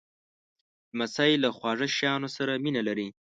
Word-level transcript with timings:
لمسی 0.93 1.31
له 1.43 1.49
خواږه 1.57 1.87
شیانو 1.97 2.29
سره 2.37 2.53
مینه 2.63 2.81
لري. 2.87 3.07